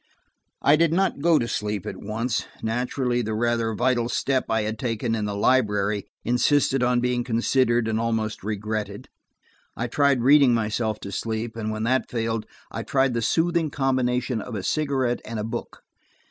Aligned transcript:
I 0.63 0.77
did 0.77 0.91
not 0.91 1.19
go 1.21 1.37
to 1.37 1.47
sleep 1.47 1.85
at 1.85 2.01
once: 2.01 2.47
naturally 2.63 3.21
the 3.21 3.35
rather 3.35 3.75
vital 3.75 4.09
step 4.09 4.45
I 4.49 4.63
had 4.63 4.79
taken 4.79 5.13
in 5.13 5.25
the 5.25 5.35
library 5.35 6.07
insisted 6.25 6.81
on 6.81 7.01
being 7.01 7.23
considered 7.23 7.87
and 7.87 7.99
almost 7.99 8.43
regretted. 8.43 9.09
I 9.77 9.85
tried 9.85 10.23
reading 10.23 10.55
myself 10.55 10.99
to 11.01 11.11
sleep, 11.11 11.55
and 11.55 11.69
when 11.69 11.83
that 11.83 12.09
failed, 12.09 12.47
I 12.71 12.81
tried 12.81 13.13
the 13.13 13.21
soothing 13.21 13.69
combination 13.69 14.41
of 14.41 14.55
a 14.55 14.63
cigarette 14.63 15.21
and 15.23 15.37
a 15.37 15.43
book. 15.43 15.83